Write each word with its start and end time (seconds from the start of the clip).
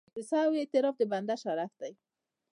د 0.15 0.17
سهوې 0.29 0.57
اعتراف 0.61 0.95
د 0.97 1.03
بنده 1.11 1.35
شرف 1.43 1.71
دی. 1.81 1.93